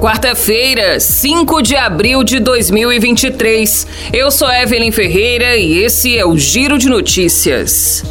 [0.00, 3.86] Quarta-feira, 5 de abril de 2023.
[4.12, 8.04] Eu sou Evelyn Ferreira e esse é o Giro de Notícias.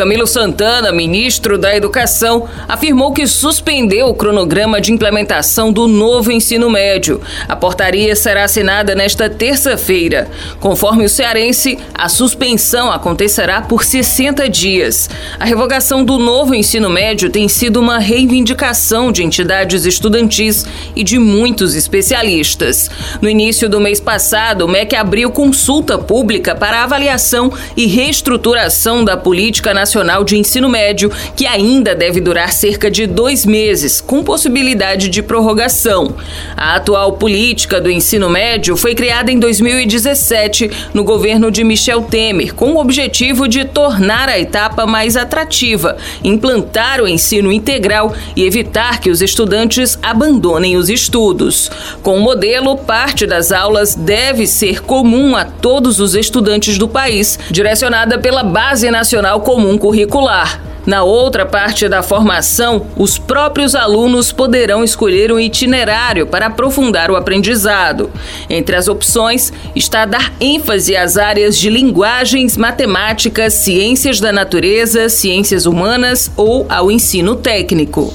[0.00, 6.70] Camilo Santana, ministro da Educação, afirmou que suspendeu o cronograma de implementação do novo ensino
[6.70, 7.20] médio.
[7.46, 10.30] A portaria será assinada nesta terça-feira.
[10.58, 15.10] Conforme o cearense, a suspensão acontecerá por 60 dias.
[15.38, 20.64] A revogação do novo ensino médio tem sido uma reivindicação de entidades estudantis
[20.96, 22.90] e de muitos especialistas.
[23.20, 29.14] No início do mês passado, o MEC abriu consulta pública para avaliação e reestruturação da
[29.14, 34.22] política nacional Nacional de Ensino Médio, que ainda deve durar cerca de dois meses, com
[34.22, 36.14] possibilidade de prorrogação.
[36.56, 42.54] A atual política do ensino médio foi criada em 2017 no governo de Michel Temer,
[42.54, 49.00] com o objetivo de tornar a etapa mais atrativa, implantar o ensino integral e evitar
[49.00, 51.68] que os estudantes abandonem os estudos.
[52.00, 57.36] Com o modelo, parte das aulas deve ser comum a todos os estudantes do país,
[57.50, 60.60] direcionada pela Base Nacional Comum curricular.
[60.86, 67.16] Na outra parte da formação, os próprios alunos poderão escolher um itinerário para aprofundar o
[67.16, 68.10] aprendizado.
[68.48, 75.66] Entre as opções está dar ênfase às áreas de linguagens, matemáticas, ciências da natureza, ciências
[75.66, 78.12] humanas ou ao ensino técnico.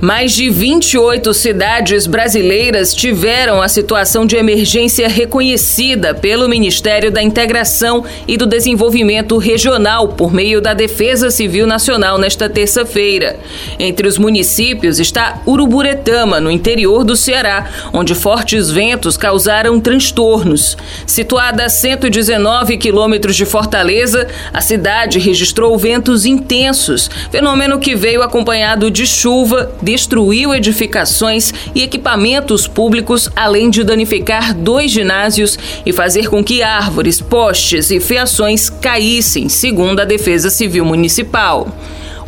[0.00, 8.04] Mais de 28 cidades brasileiras tiveram a situação de emergência reconhecida pelo Ministério da Integração
[8.26, 13.40] e do Desenvolvimento Regional por meio da Defesa Civil Nacional nesta terça-feira.
[13.76, 20.76] Entre os municípios está Uruburetama, no interior do Ceará, onde fortes ventos causaram transtornos.
[21.06, 28.92] Situada a 119 quilômetros de Fortaleza, a cidade registrou ventos intensos, fenômeno que veio acompanhado
[28.92, 36.44] de chuva destruiu edificações e equipamentos públicos, além de danificar dois ginásios e fazer com
[36.44, 41.74] que árvores, postes e fiações caíssem, segundo a Defesa Civil Municipal.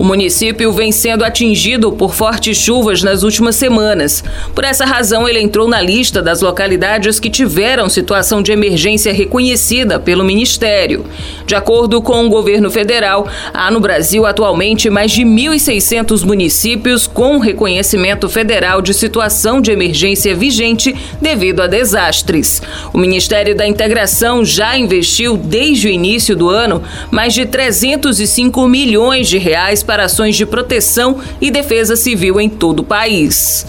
[0.00, 4.25] O município vem sendo atingido por fortes chuvas nas últimas semanas.
[4.55, 10.00] Por essa razão, ele entrou na lista das localidades que tiveram situação de emergência reconhecida
[10.00, 11.05] pelo Ministério.
[11.47, 17.37] De acordo com o governo federal, há no Brasil atualmente mais de 1.600 municípios com
[17.37, 22.62] reconhecimento federal de situação de emergência vigente devido a desastres.
[22.94, 29.28] O Ministério da Integração já investiu desde o início do ano mais de 305 milhões
[29.28, 33.67] de reais para ações de proteção e defesa civil em todo o país.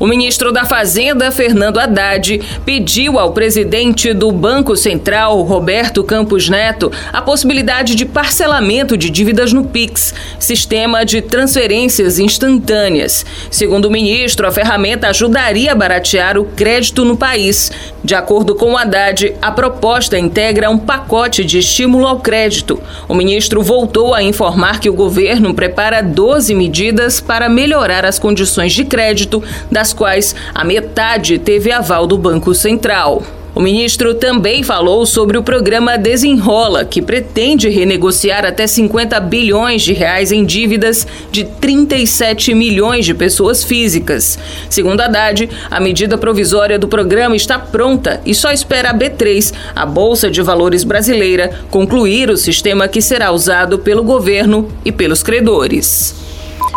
[0.00, 6.90] O ministro da Fazenda, Fernando Haddad, pediu ao presidente do Banco Central, Roberto Campos Neto,
[7.12, 13.26] a possibilidade de parcelamento de dívidas no PIX, sistema de transferências instantâneas.
[13.50, 17.70] Segundo o ministro, a ferramenta ajudaria a baratear o crédito no país.
[18.02, 22.82] De acordo com o Haddad, a proposta integra um pacote de estímulo ao crédito.
[23.06, 28.72] O ministro voltou a informar que o governo prepara 12 medidas para melhorar as condições
[28.72, 33.22] de crédito das das quais a metade teve aval do Banco Central.
[33.52, 39.92] O ministro também falou sobre o programa Desenrola, que pretende renegociar até 50 bilhões de
[39.92, 44.38] reais em dívidas de 37 milhões de pessoas físicas.
[44.68, 49.84] Segundo Haddad, a medida provisória do programa está pronta e só espera a B3, a
[49.84, 56.29] Bolsa de Valores brasileira, concluir o sistema que será usado pelo governo e pelos credores.